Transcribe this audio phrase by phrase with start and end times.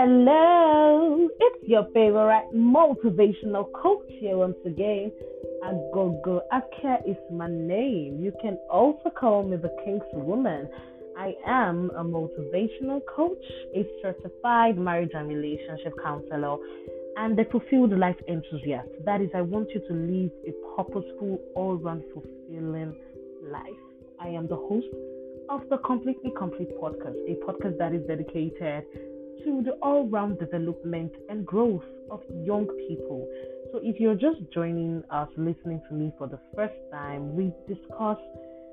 [0.00, 5.10] Hello, it's your favorite motivational coach here once again.
[5.64, 8.20] Agogo Ake is my name.
[8.22, 10.68] You can also call me the King's Woman.
[11.18, 13.42] I am a motivational coach,
[13.74, 16.58] a certified marriage and relationship counselor,
[17.16, 18.90] and a fulfilled life enthusiast.
[19.04, 22.94] That is, I want you to live a purposeful, all round fulfilling
[23.50, 23.82] life.
[24.20, 24.86] I am the host
[25.50, 28.84] of the Completely Complete podcast, a podcast that is dedicated
[29.44, 33.28] to the all round development and growth of young people.
[33.72, 38.18] So, if you're just joining us, listening to me for the first time, we discuss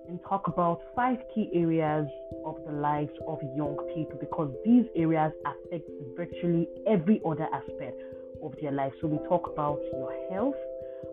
[0.08, 2.08] and talk about five key areas
[2.46, 8.00] of the lives of young people because these areas affect virtually every other aspect
[8.44, 8.94] of their life.
[9.02, 10.56] So, we talk about your health,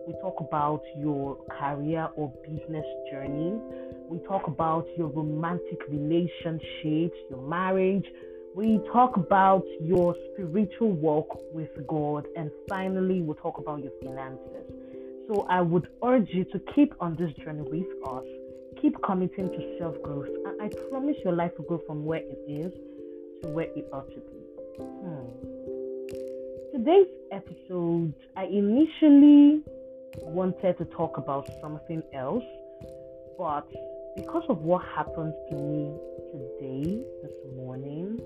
[0.07, 3.59] we talk about your career or business journey,
[4.09, 8.05] we talk about your romantic relationships, your marriage.
[8.55, 12.27] We talk about your spiritual walk with God.
[12.35, 14.63] And finally, we'll talk about your finances.
[15.27, 18.23] So I would urge you to keep on this journey with us.
[18.79, 20.27] Keep committing to self growth.
[20.45, 22.71] And I promise your life will go from where it is
[23.41, 24.43] to where it ought to be.
[24.79, 26.77] Hmm.
[26.77, 29.63] Today's episode, I initially
[30.21, 32.43] wanted to talk about something else,
[33.37, 33.67] but
[34.15, 35.91] because of what happened to me
[36.31, 38.19] today, this morning,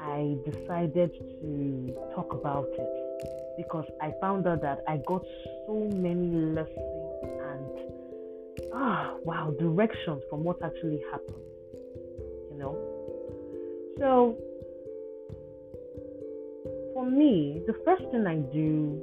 [0.00, 5.22] I decided to talk about it because I found out that I got
[5.66, 11.44] so many lessons and ah wow directions from what actually happened.
[12.50, 12.78] You know?
[13.98, 14.36] So
[16.94, 19.02] for me, the first thing I do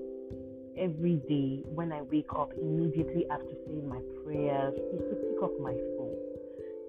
[0.80, 5.52] every day when I wake up immediately after saying my prayers is to pick up
[5.60, 5.99] my phone,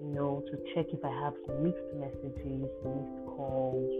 [0.03, 3.91] you know, to check if I have mixed messages, missed calls,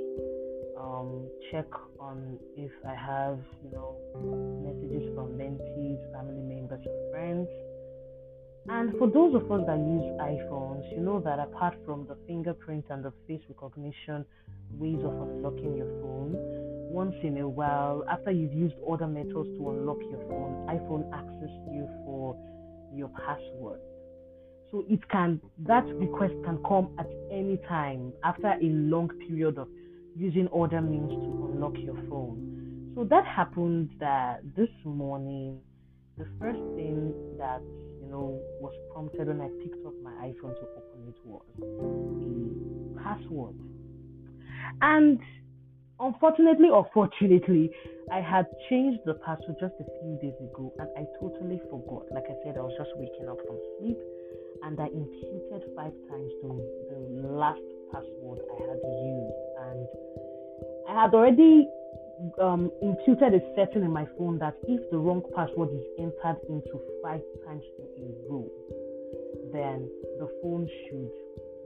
[0.81, 1.67] um, check
[1.99, 3.97] on if I have, you know,
[4.65, 7.49] messages from mentees, family members, or friends.
[8.69, 12.85] And for those of us that use iPhones, you know that apart from the fingerprint
[12.91, 14.25] and the face recognition
[14.79, 16.35] ways of unlocking your phone,
[16.91, 21.53] once in a while, after you've used other methods to unlock your phone, iPhone asks
[21.73, 22.37] you for
[22.95, 23.81] your password.
[24.71, 29.69] So it can that request can come at any time after a long period of
[30.17, 32.93] using other means to unlock your phone.
[32.95, 35.59] So that happened that this morning,
[36.19, 37.61] the first thing that
[38.01, 43.01] you know was prompted when I picked up my iPhone to open it was the
[43.03, 43.55] password.
[44.83, 45.19] And
[46.01, 47.71] Unfortunately or fortunately,
[48.11, 52.09] I had changed the password just a few days ago and I totally forgot.
[52.11, 54.01] Like I said, I was just waking up from sleep
[54.65, 56.57] and I imputed five times the,
[56.89, 57.61] the last
[57.93, 59.45] password I had used.
[59.61, 59.81] And
[60.89, 61.69] I had already
[62.41, 66.81] um, imputed a setting in my phone that if the wrong password is entered into
[67.05, 67.65] five times
[67.97, 68.49] in a row,
[69.53, 69.85] then
[70.17, 71.13] the phone should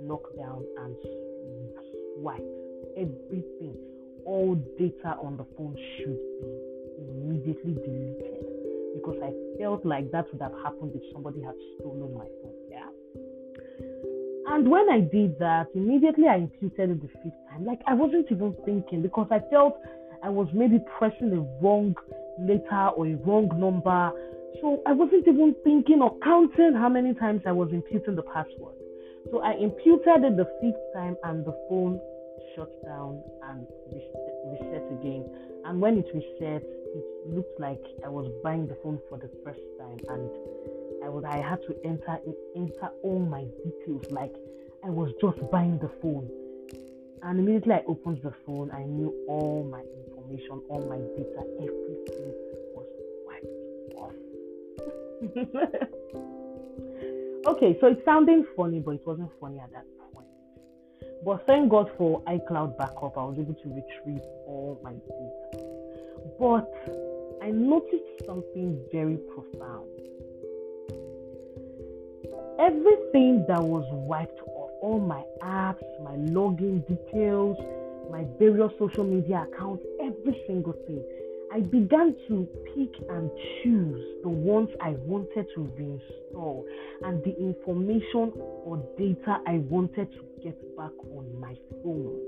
[0.03, 0.97] lock down and
[2.19, 2.43] swipe
[2.99, 3.94] everything
[4.25, 6.19] all data on the phone should
[6.99, 8.45] be immediately deleted
[8.95, 12.55] because I felt like that would have happened if somebody had stolen my phone.
[12.71, 12.89] Yeah.
[14.55, 17.65] And when I did that, immediately I imputed it the fifth time.
[17.67, 19.79] Like I wasn't even thinking because I felt
[20.23, 21.95] I was maybe pressing the wrong
[22.39, 24.13] letter or a wrong number.
[24.61, 28.77] So I wasn't even thinking or counting how many times I was imputing the password.
[29.31, 32.01] So I imputed it the fifth time and the phone
[32.55, 33.23] shut down
[33.55, 33.67] and
[34.51, 35.25] reset again.
[35.65, 39.61] And when it reset, it looked like I was buying the phone for the first
[39.79, 40.31] time, and
[41.05, 42.19] I was I had to enter
[42.55, 44.35] enter all my details like
[44.85, 46.29] I was just buying the phone.
[47.23, 52.35] And immediately I opened the phone, I knew all my information, all my data, everything
[52.77, 52.87] was
[53.27, 54.13] wiped off.
[57.57, 59.87] okay, so it's sounding funny, but it wasn't funny at that
[61.25, 65.65] but thank God for iCloud backup, I was able to retrieve all my data.
[66.39, 66.71] But
[67.43, 69.89] I noticed something very profound.
[72.59, 77.57] Everything that was wiped off, all my apps, my login details,
[78.11, 81.03] my various social media accounts, every single thing
[81.55, 83.31] I began to pick and
[83.63, 86.65] choose the ones I wanted to reinstall
[87.05, 92.19] and the information or data I wanted to get back on my phone.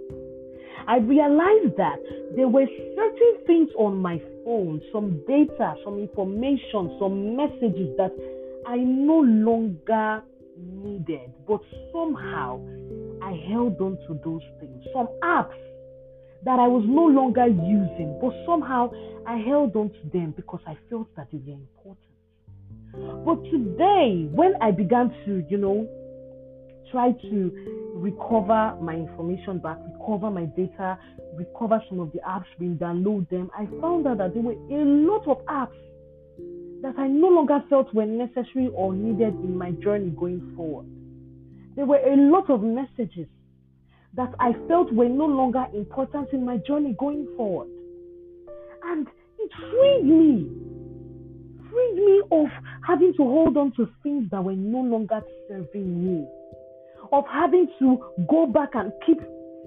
[0.86, 1.98] I realized that
[2.36, 8.12] there were certain things on my phone, some data, some information, some messages that
[8.64, 10.22] I no longer
[10.56, 11.62] needed, but
[11.92, 12.60] somehow
[13.20, 14.84] I held on to those things.
[14.94, 15.65] Some apps
[16.46, 18.92] that I was no longer using, but somehow
[19.26, 22.06] I held on to them because I felt that they were important.
[23.26, 25.88] But today, when I began to, you know,
[26.92, 30.96] try to recover my information back, recover my data,
[31.34, 35.26] recover some of the apps, re-download them, I found out that there were a lot
[35.26, 35.74] of apps
[36.82, 40.86] that I no longer felt were necessary or needed in my journey going forward.
[41.74, 43.26] There were a lot of messages
[44.16, 47.68] that I felt were no longer important in my journey going forward.
[48.84, 49.06] And
[49.38, 50.50] it freed me,
[51.70, 52.46] freed me of
[52.86, 56.26] having to hold on to things that were no longer serving me,
[57.12, 59.20] of having to go back and keep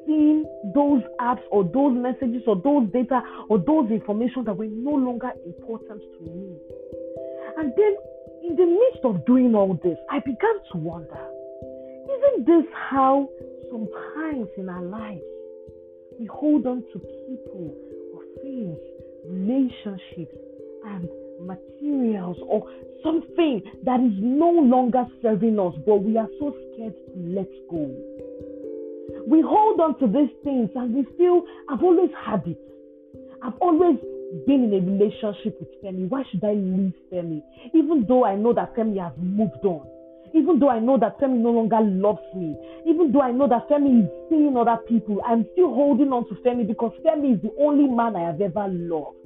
[0.08, 4.92] seeing those apps or those messages or those data or those information that were no
[4.92, 6.58] longer important to me.
[7.58, 7.96] And then,
[8.50, 11.30] in the midst of doing all this, I began to wonder
[12.10, 13.30] isn't this how
[13.70, 15.22] sometimes in our lives
[16.20, 17.74] we hold on to people
[18.14, 18.78] or things,
[19.26, 20.36] relationships,
[20.86, 21.08] and
[21.46, 22.70] materials or
[23.04, 27.90] something that is no longer serving us, but we are so scared to let go?
[29.28, 32.60] We hold on to these things and we feel, I've always had it.
[33.42, 33.98] I've always
[34.46, 36.10] been in a relationship with Femi.
[36.10, 37.42] Why should I leave Femi?
[37.74, 39.88] Even though I know that Femi has moved on.
[40.34, 42.56] Even though I know that Femi no longer loves me.
[42.86, 45.22] Even though I know that Femi is seeing other people.
[45.26, 48.68] I'm still holding on to Femi because Femi is the only man I have ever
[48.68, 49.18] loved.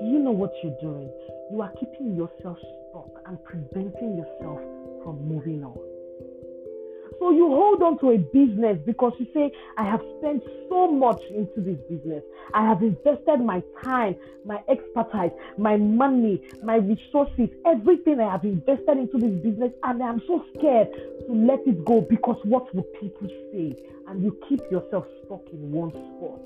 [0.00, 1.10] Do you know what you're doing?
[1.50, 2.58] You are keeping yourself
[2.90, 4.60] stuck and preventing yourself
[5.04, 5.89] from moving on.
[7.20, 11.20] So you hold on to a business because you say, I have spent so much
[11.28, 12.24] into this business.
[12.54, 18.96] I have invested my time, my expertise, my money, my resources, everything I have invested
[18.96, 20.88] into this business, and I'm so scared
[21.26, 23.76] to let it go because what will people say?
[24.08, 26.40] And you keep yourself stuck in one spot.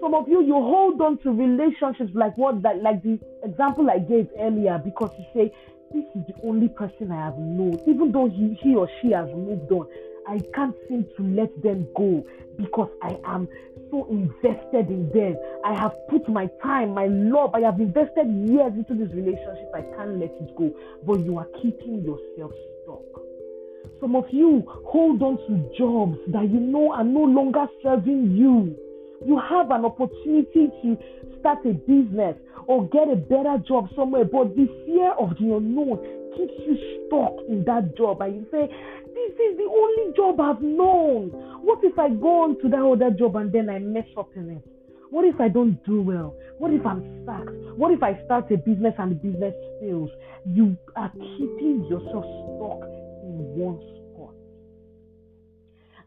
[0.00, 3.98] Some of you, you hold on to relationships like what that like the example I
[3.98, 5.52] gave earlier because you say
[5.92, 7.80] this is the only person I have known.
[7.86, 9.86] Even though he, he or she has moved on,
[10.26, 12.24] I can't seem to let them go
[12.56, 13.48] because I am
[13.90, 15.36] so invested in them.
[15.64, 19.70] I have put my time, my love, I have invested years into this relationship.
[19.74, 20.72] I can't let it go.
[21.04, 22.52] But you are keeping yourself
[22.84, 23.22] stuck.
[24.00, 28.76] Some of you hold on to jobs that you know are no longer serving you.
[29.26, 30.98] You have an opportunity to
[31.40, 35.98] start a business or get a better job somewhere, but the fear of the unknown
[36.36, 36.76] keeps you
[37.06, 38.20] stuck in that job.
[38.22, 41.30] And you say, This is the only job I've known.
[41.62, 44.50] What if I go on to that other job and then I mess up in
[44.50, 44.64] it?
[45.10, 46.36] What if I don't do well?
[46.58, 47.50] What if I'm sacked?
[47.76, 50.10] What if I start a business and the business fails?
[50.46, 52.86] You are keeping yourself stuck
[53.26, 53.80] in one
[54.14, 54.34] spot.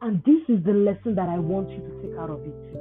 [0.01, 2.72] And this is the lesson that I want you to take out of it.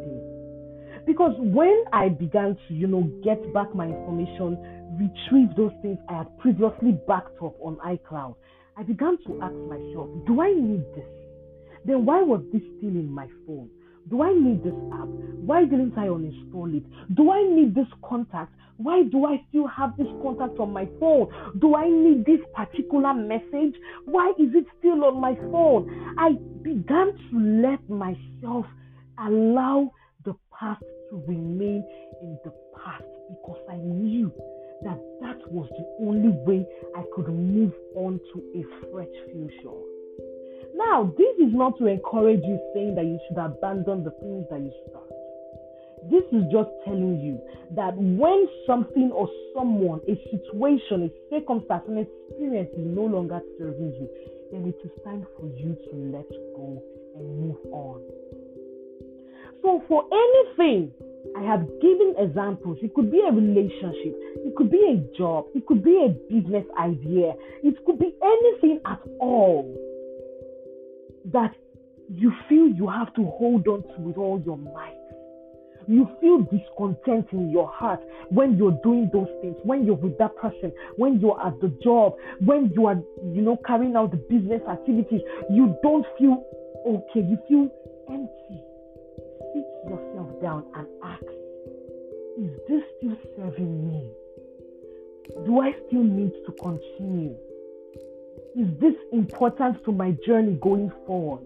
[1.07, 4.57] Because when I began to, you know, get back my information,
[4.99, 8.37] retrieve those things I had previously backed up on iCloud,
[8.77, 11.07] I began to ask myself, do I need this?
[11.85, 13.69] Then why was this still in my phone?
[14.09, 15.09] Do I need this app?
[15.45, 16.85] Why didn't I uninstall it?
[17.15, 18.53] Do I need this contact?
[18.77, 21.29] Why do I still have this contact on my phone?
[21.61, 23.75] Do I need this particular message?
[24.07, 26.15] Why is it still on my phone?
[26.19, 26.33] I
[26.63, 28.67] began to let myself
[29.19, 29.93] allow
[30.59, 31.85] past to remain
[32.21, 34.33] in the past because I knew
[34.83, 36.67] that that was the only way
[36.97, 39.79] I could move on to a fresh future.
[40.75, 44.61] Now, this is not to encourage you saying that you should abandon the things that
[44.61, 45.09] you start.
[46.11, 47.39] This is just telling you
[47.77, 53.95] that when something or someone, a situation, a circumstance, an experience is no longer serving
[53.95, 54.09] you,
[54.51, 56.83] then it is time for you to let go
[57.15, 58.03] and move on.
[59.63, 60.93] So, for anything,
[61.37, 62.79] I have given examples.
[62.83, 64.15] It could be a relationship,
[64.45, 68.81] it could be a job, it could be a business idea, it could be anything
[68.85, 69.73] at all
[71.33, 71.55] that
[72.09, 74.99] you feel you have to hold on to with all your might.
[75.87, 78.01] You feel discontent in your heart
[78.31, 82.15] when you're doing those things, when you're with that person, when you're at the job,
[82.45, 83.01] when you are,
[83.33, 85.23] you know, carrying out the business activities.
[85.51, 86.45] You don't feel
[86.87, 87.27] okay.
[87.27, 87.69] You feel
[88.09, 88.63] empty
[90.43, 91.23] down and ask
[92.39, 94.11] Is this still serving me?
[95.47, 97.37] Do I still need to continue?
[98.57, 101.45] Is this important to my journey going forward?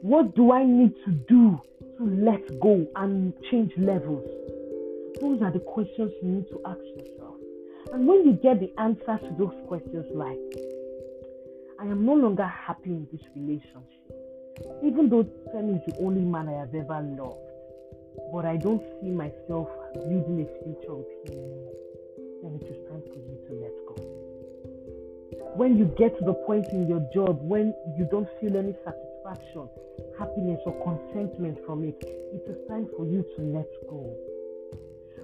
[0.00, 1.60] What do I need to do
[1.98, 4.26] to let go and change levels?
[5.20, 7.36] Those are the questions you need to ask yourself.
[7.92, 10.38] And when you get the answers to those questions, like,
[11.78, 13.84] I am no longer happy in this relationship,
[14.82, 17.43] even though Femi is the only man I have ever loved,
[18.32, 21.72] but I don't see myself building a future with him anymore,
[22.42, 23.96] then it is time for you to let go.
[25.56, 29.68] When you get to the point in your job when you don't feel any satisfaction,
[30.18, 34.16] happiness, or contentment from it, it is time for you to let go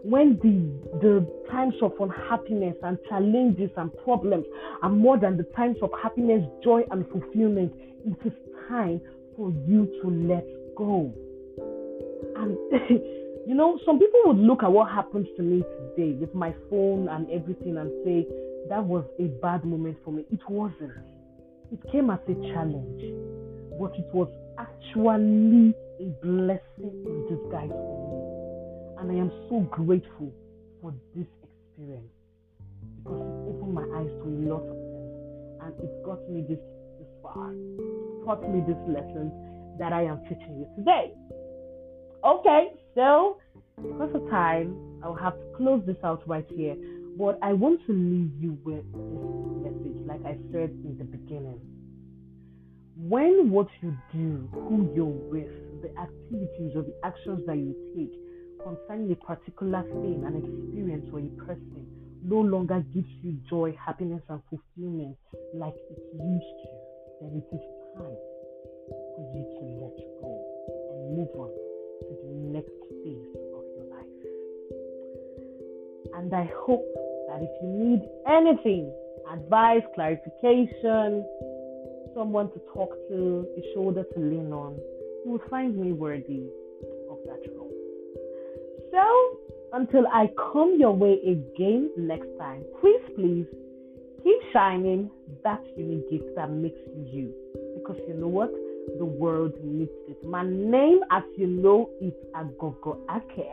[0.02, 4.46] when the the times of unhappiness and challenges and problems
[4.82, 7.72] are more than the times of happiness, joy, and fulfillment,
[8.06, 8.32] it is
[8.68, 9.00] time
[9.36, 11.12] for you to let go.
[12.40, 12.56] And
[13.46, 17.08] you know, some people would look at what happened to me today with my phone
[17.08, 18.26] and everything and say
[18.68, 20.24] that was a bad moment for me.
[20.30, 20.92] It wasn't.
[21.72, 23.02] It came as a challenge,
[23.78, 24.28] but it was
[24.58, 29.00] actually a blessing in disguise for me.
[29.00, 30.32] And I am so grateful
[30.80, 32.12] for this experience
[32.98, 35.10] because it opened my eyes to a lot of things
[35.62, 36.60] and it got me this,
[36.98, 37.52] this far,
[38.24, 39.32] taught me these lessons
[39.78, 41.12] that I am teaching you today.
[42.22, 43.38] Okay, so
[43.76, 46.76] because of time, I'll have to close this out right here.
[47.16, 51.60] But I want to leave you with this message, like I said in the beginning.
[52.96, 55.48] When what you do, who you're with,
[55.80, 58.12] the activities or the actions that you take
[58.62, 61.86] concerning a particular thing, an experience, or a person
[62.22, 65.16] no longer gives you joy, happiness, and fulfillment
[65.54, 66.68] like it used to,
[67.22, 67.64] then it is
[67.96, 68.20] time
[69.16, 70.30] for you to let go
[70.92, 71.69] and move on
[72.00, 74.20] to the next phase of your life.
[76.16, 76.84] And I hope
[77.28, 78.92] that if you need anything,
[79.30, 81.24] advice, clarification,
[82.14, 84.76] someone to talk to, a shoulder to lean on,
[85.24, 86.46] you will find me worthy
[87.10, 87.70] of that role.
[88.90, 89.38] So,
[89.72, 93.46] until I come your way again next time, please, please
[94.24, 95.10] keep shining
[95.44, 97.34] that unique gift that makes you you.
[97.76, 98.50] Because you know what?
[98.98, 100.24] The world needs it.
[100.24, 103.46] My name, as you know, is Agogo Ake,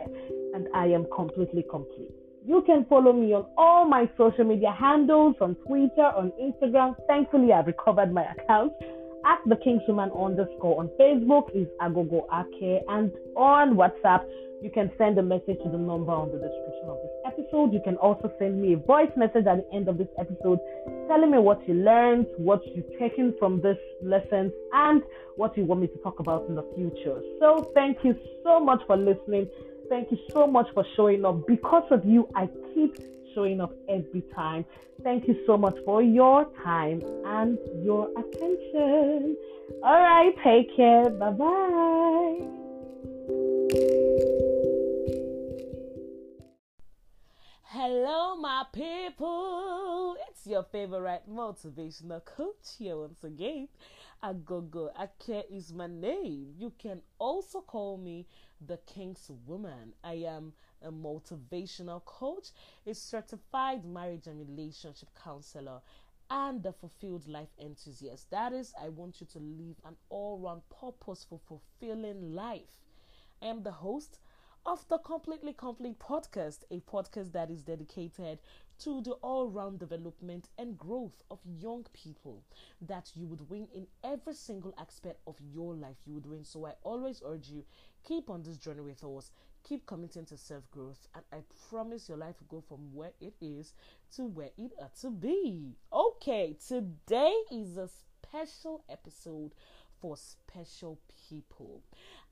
[0.54, 2.10] and I am completely complete.
[2.46, 6.96] You can follow me on all my social media handles on Twitter, on Instagram.
[7.06, 8.72] Thankfully, I've recovered my account.
[9.28, 14.24] At the Kingswoman underscore on Facebook is Agogo Ake, and on WhatsApp
[14.62, 17.74] you can send a message to the number on the description of this episode.
[17.74, 20.60] You can also send me a voice message at the end of this episode
[21.08, 25.02] telling me what you learned, what you've taken from this lesson, and
[25.36, 27.20] what you want me to talk about in the future.
[27.38, 29.46] So, thank you so much for listening.
[29.90, 31.46] Thank you so much for showing up.
[31.46, 32.96] Because of you, I keep
[33.38, 34.64] showing up every time.
[35.04, 39.36] Thank you so much for your time and your attention.
[39.84, 41.08] All right, take care.
[41.08, 42.38] Bye bye.
[47.62, 50.16] Hello, my people.
[50.28, 53.68] It's your favorite motivational coach here once again.
[54.24, 56.54] Agogo Ake is my name.
[56.58, 58.26] You can also call me
[58.66, 59.94] the King's Woman.
[60.02, 62.48] I am a motivational coach,
[62.86, 65.80] a certified marriage and relationship counselor,
[66.30, 68.30] and a fulfilled life enthusiast.
[68.30, 72.78] That is, I want you to live an all round purposeful, fulfilling life.
[73.42, 74.18] I am the host
[74.66, 78.38] of the Completely Complete podcast, a podcast that is dedicated
[78.80, 82.42] to the all round development and growth of young people
[82.80, 85.96] that you would win in every single aspect of your life.
[86.06, 86.44] You would win.
[86.44, 87.64] So I always urge you
[88.04, 89.30] keep on this journey with us,
[89.64, 93.34] keep committing to self growth, and I promise your life will go from where it
[93.40, 93.74] is
[94.16, 95.76] to where it ought to be.
[95.92, 97.88] Okay, today is a
[98.22, 99.54] special episode
[100.00, 101.82] for special people.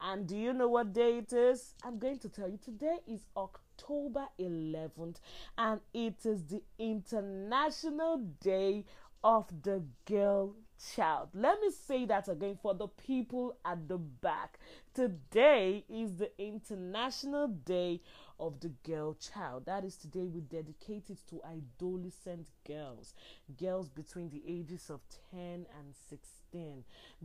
[0.01, 1.75] And do you know what day it is?
[1.85, 5.17] I'm going to tell you today is October 11th
[5.59, 8.85] and it is the International Day
[9.25, 10.55] of the Girl
[10.95, 11.31] Child.
[11.35, 14.59] Let me say that again for the people at the back.
[14.95, 18.01] Today is the International Day
[18.39, 19.67] of the Girl Child.
[19.67, 23.15] That is today we dedicate it to adolescent girls,
[23.59, 25.01] girls between the ages of
[25.33, 26.46] 10 and 16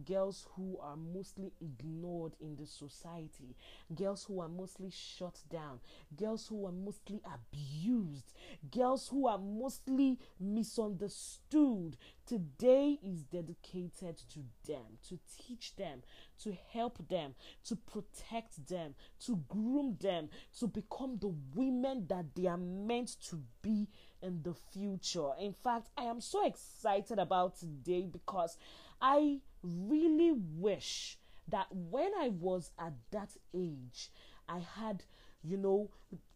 [0.07, 3.55] girls who are mostly ignored in the society,
[3.93, 5.79] girls who are mostly shut down,
[6.17, 8.33] girls who are mostly abused,
[8.71, 11.97] girls who are mostly misunderstood.
[12.25, 16.01] Today is dedicated to them, to teach them,
[16.43, 17.35] to help them,
[17.65, 18.95] to protect them,
[19.25, 23.87] to groom them, to become the women that they are meant to be
[24.21, 25.29] in the future.
[25.39, 28.57] In fact, I am so excited about today because
[29.01, 31.17] I really wish
[31.47, 34.11] that when I was at that age,
[34.47, 35.03] I had,
[35.43, 35.89] you know,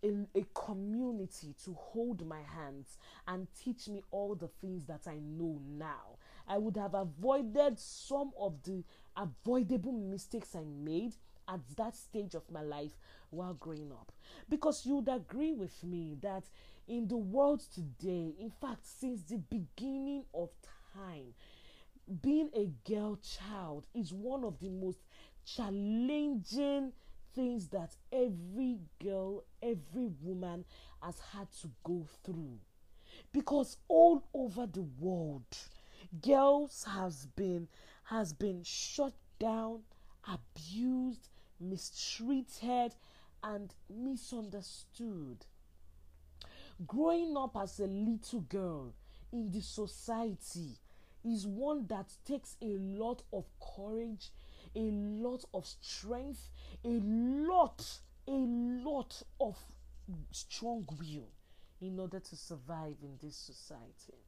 [0.04, 5.20] a, a, community to hold my hands and teach me all the things that I
[5.20, 6.18] know now.
[6.48, 8.84] I would have avoided some of the
[9.16, 11.14] avoidable mistakes I made
[11.48, 12.98] at that stage of my life
[13.30, 14.12] while growing up.
[14.50, 16.46] Because you'd agree with me that
[16.88, 20.50] in the world today, in fact, since the beginning of
[20.94, 21.34] time,
[22.22, 25.00] being a girl child is one of the most
[25.46, 26.92] challenging
[27.34, 30.66] things that every girl, every woman
[31.02, 32.60] has had to go through.
[33.32, 35.46] Because all over the world,
[36.22, 37.68] girls has been
[38.06, 39.80] has been shut down,
[40.28, 41.28] abused,
[41.60, 42.94] mistreated,
[43.44, 45.46] and misunderstood.
[46.86, 48.94] Growing up as a little girl
[49.32, 50.78] in the society
[51.26, 54.32] is one that takes a lot of courage,
[54.76, 56.50] a lot of strength,
[56.84, 59.58] a lot, a lot of
[60.32, 61.30] strong will
[61.82, 64.20] in order to survive in this society.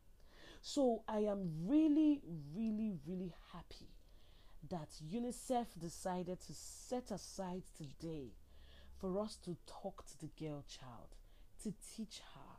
[0.62, 2.22] So I am really,
[2.56, 3.90] really, really happy
[4.70, 8.32] that UNICEF decided to set aside today
[9.00, 11.16] for us to talk to the girl child,
[11.64, 12.58] to teach her,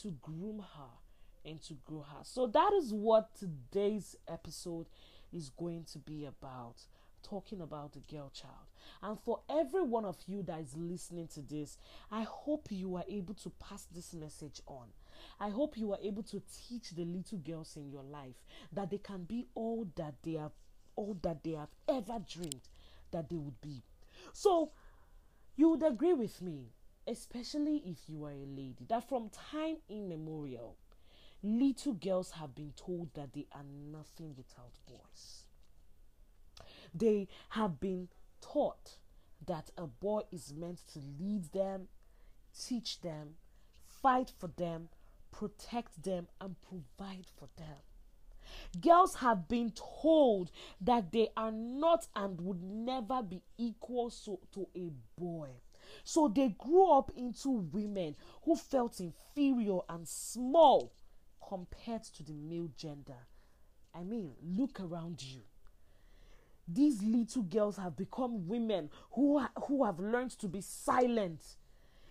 [0.00, 1.07] to groom her,
[1.44, 2.22] and to grow her.
[2.22, 4.86] So that is what today's episode
[5.32, 6.76] is going to be about
[7.22, 8.54] talking about the girl child.
[9.02, 11.76] And for every one of you that is listening to this,
[12.10, 14.86] I hope you are able to pass this message on.
[15.40, 18.36] I hope you are able to teach the little girls in your life
[18.72, 20.52] that they can be all that they have
[20.96, 22.68] all that they have ever dreamed
[23.12, 23.82] that they would be.
[24.32, 24.72] So
[25.56, 26.72] you would agree with me,
[27.06, 30.76] especially if you are a lady, that from time immemorial,
[31.42, 35.44] little girls have been told that they are nothing without boys.
[36.94, 38.08] They have been
[38.40, 38.96] taught
[39.46, 41.88] that a boy is meant to lead them,
[42.58, 43.34] teach them,
[43.86, 44.88] fight for them,
[45.30, 47.76] protect them, and provide for them.
[48.80, 54.66] Girls have been told that they are not and would never be equal so, to
[54.74, 55.48] a boy.
[56.04, 60.92] So they grew up into women who felt inferior and small
[61.48, 63.26] compared to the male gender.
[63.94, 65.40] I mean, look around you.
[66.66, 71.40] These little girls have become women who, who have learned to be silent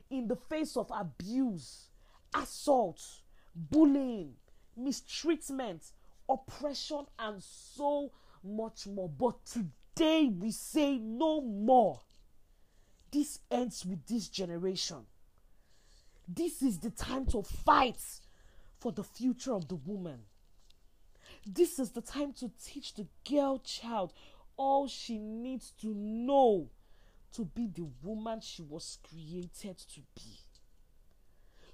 [0.10, 1.90] in the face of abuse,
[2.34, 3.00] assault,
[3.56, 4.34] bullying,
[4.76, 5.84] mistreatment,
[6.28, 8.12] oppression, and so
[8.44, 9.10] much more.
[9.10, 12.02] But today we say no more.
[13.12, 15.06] This ends with this generation.
[16.28, 18.02] This is the time to fight
[18.88, 20.20] for the future of the woman.
[21.46, 24.14] This is the time to teach the girl child
[24.56, 26.70] all she needs to know
[27.34, 30.40] to be the woman she was created to be.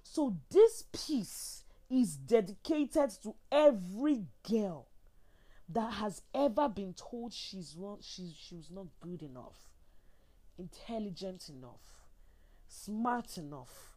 [0.02, 4.88] So, this piece is dedicated to every girl
[5.70, 9.70] that has ever been told she's wrong, she, she was not good enough,
[10.58, 12.08] intelligent enough,
[12.68, 13.93] smart enough,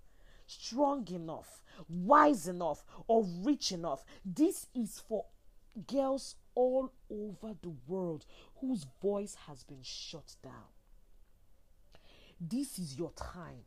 [0.46, 4.04] strong enough, wise enough, or rich enough.
[4.24, 5.24] This is for
[5.87, 8.24] girls all over the world
[8.61, 10.72] whose voice has been shut down.
[12.40, 13.64] This is your time.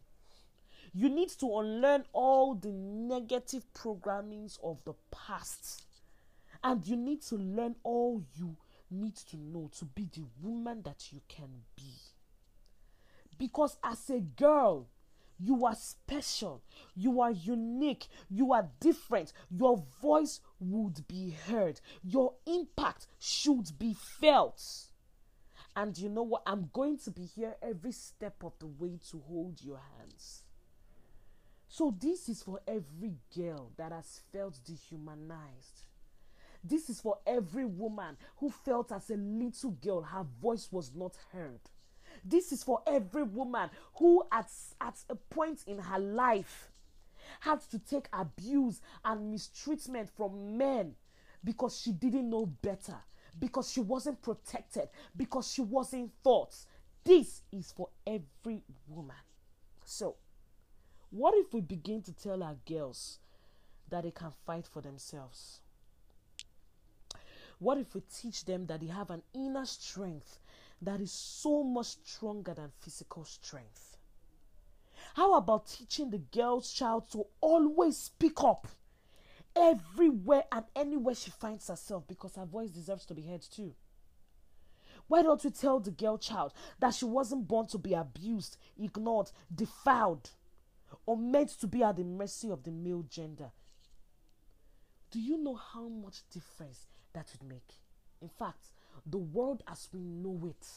[0.94, 5.84] You need to unlearn all the negative programmings of the past.
[6.64, 8.58] And you need to learn all you
[8.92, 11.94] need to know to be the woman that you can be.
[13.38, 14.88] Because as a girl,
[15.40, 16.62] you are special.
[16.96, 18.08] You are unique.
[18.30, 19.32] You are different.
[19.50, 21.80] Your voice would be heard.
[22.04, 24.62] Your impact should be felt.
[25.76, 26.44] And you know what?
[26.46, 30.44] I'm going to be here every step of the way to hold your hands.
[31.70, 35.84] So, this is for every girl that has felt dehumanized.
[36.64, 41.16] This is for every woman who felt as a little girl her voice was not
[41.32, 41.62] heard.
[42.24, 44.50] This is for every woman who, at,
[44.82, 46.72] at a point in her life,
[47.42, 50.96] had to take abuse and mistreatment from men
[51.44, 52.98] because she didn't know better,
[53.40, 56.56] because she wasn't protected, because she wasn't thought.
[57.04, 59.16] This is for every woman.
[59.86, 60.16] So,
[61.12, 63.20] what if we begin to tell our girls
[63.90, 65.62] that they can fight for themselves?
[67.60, 70.40] What if we teach them that they have an inner strength
[70.82, 73.98] that is so much stronger than physical strength?
[75.16, 78.68] How about teaching the girl's child to always speak up
[79.56, 83.74] everywhere and anywhere she finds herself because her voice deserves to be heard too?
[85.08, 89.32] Why don't we tell the girl child that she wasn't born to be abused, ignored,
[89.54, 90.30] defiled,
[91.06, 93.52] or meant to be at the mercy of the male gender?
[95.10, 97.74] Do you know how much difference that would make?
[98.22, 98.68] In fact,
[99.06, 100.68] the world as we know it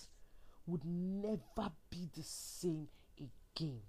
[0.66, 3.80] would never be the same again.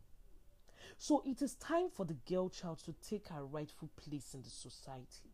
[0.97, 4.49] So it is time for the girl child to take her rightful place in the
[4.49, 5.31] society.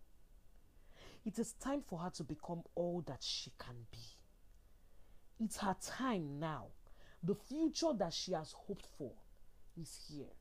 [1.25, 5.43] It is time for her to become all that she can be.
[5.43, 6.67] It's her time now.
[7.23, 9.11] The future that she has hoped for
[9.79, 10.31] is here.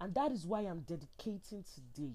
[0.00, 2.14] And that is why I'm dedicating today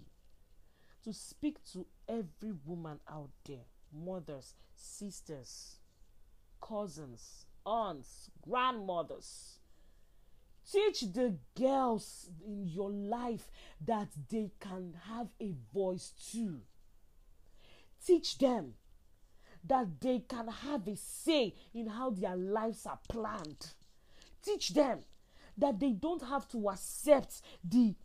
[1.03, 5.75] to speak to every woman out there mothers, sisters,
[6.61, 9.59] cousins, aunts, grandmothers.
[10.71, 13.49] Teach the girls in your life
[13.85, 16.61] that they can have a voice too.
[18.05, 18.75] Teach them
[19.65, 23.73] that they can have a say in how their lives are planned.
[24.43, 24.99] Teach them
[25.57, 27.95] that they don't have to accept the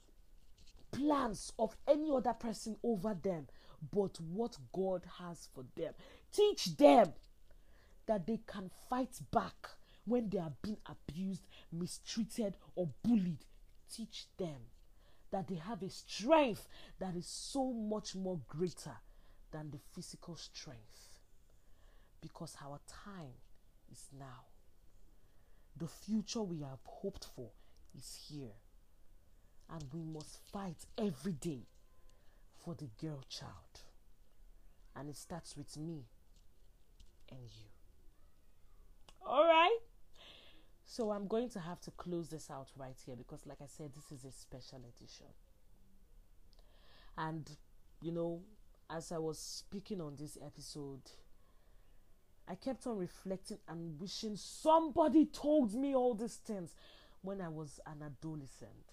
[0.90, 3.46] plans of any other person over them,
[3.90, 5.92] but what God has for them.
[6.32, 7.12] Teach them
[8.06, 9.70] that they can fight back
[10.04, 11.42] when they are being abused,
[11.72, 13.44] mistreated, or bullied.
[13.94, 14.68] Teach them
[15.30, 16.68] that they have a strength
[16.98, 18.96] that is so much more greater
[19.50, 21.20] than the physical strength.
[22.20, 23.34] Because our time
[23.90, 24.44] is now.
[25.76, 27.50] The future we have hoped for
[27.96, 28.52] is here.
[29.70, 31.62] And we must fight every day
[32.64, 33.82] for the girl child.
[34.96, 36.04] And it starts with me
[37.30, 37.66] and you.
[39.26, 39.78] All right.
[40.86, 43.90] So I'm going to have to close this out right here because, like I said,
[43.94, 45.26] this is a special edition.
[47.18, 47.50] And,
[48.00, 48.42] you know,
[48.90, 51.00] as I was speaking on this episode,
[52.46, 56.74] I kept on reflecting and wishing somebody told me all these things
[57.22, 58.92] when I was an adolescent.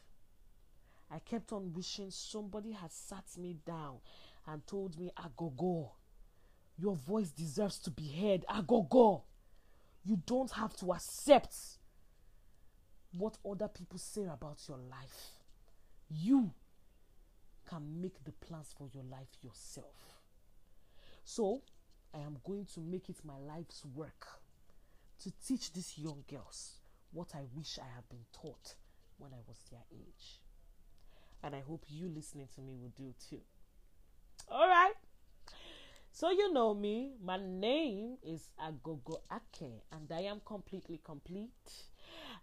[1.13, 3.97] I kept on wishing somebody had sat me down
[4.47, 5.89] and told me, Agogo,
[6.78, 8.45] your voice deserves to be heard.
[8.50, 9.24] Agogo,
[10.06, 11.56] you don't have to accept
[13.12, 15.32] what other people say about your life.
[16.10, 16.54] You
[17.69, 20.21] can make the plans for your life yourself.
[21.24, 21.62] So,
[22.13, 24.28] I am going to make it my life's work
[25.24, 26.80] to teach these young girls
[27.12, 28.76] what I wish I had been taught
[29.17, 30.40] when I was their age.
[31.43, 33.41] And I hope you listening to me will do too.
[34.49, 34.93] All right.
[36.12, 37.13] So you know me.
[37.23, 41.49] My name is Agogo Ake, and I am completely complete.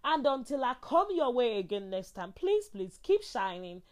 [0.03, 3.83] And until I come your way again next time, please, please keep shining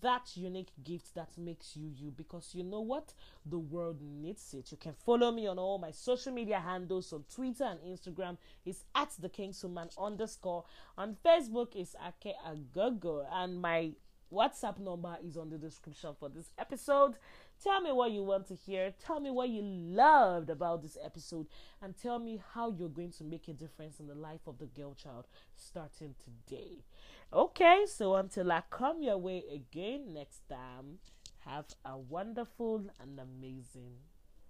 [0.00, 3.12] that unique gift that makes you you because you know what
[3.46, 7.24] the world needs it you can follow me on all my social media handles on
[7.34, 10.64] twitter and instagram is at the kingswoman underscore
[10.96, 13.90] on facebook is ake agogo and my
[14.32, 17.16] whatsapp number is on the description for this episode
[17.62, 18.92] Tell me what you want to hear.
[18.98, 21.46] Tell me what you loved about this episode.
[21.80, 24.66] And tell me how you're going to make a difference in the life of the
[24.66, 26.84] girl child starting today.
[27.32, 30.98] Okay, so until I come your way again next time,
[31.46, 33.94] have a wonderful and amazing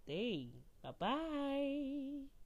[0.07, 0.49] day.
[0.83, 2.41] Bye bye.